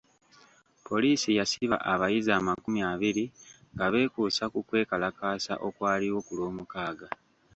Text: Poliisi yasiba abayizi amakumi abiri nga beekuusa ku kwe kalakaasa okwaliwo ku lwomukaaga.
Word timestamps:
Poliisi 0.87 1.29
yasiba 1.39 1.77
abayizi 1.93 2.31
amakumi 2.39 2.79
abiri 2.93 3.25
nga 3.73 3.85
beekuusa 3.93 4.43
ku 4.53 4.59
kwe 4.67 4.79
kalakaasa 4.89 5.53
okwaliwo 5.67 6.19
ku 6.25 6.31
lwomukaaga. 6.37 7.07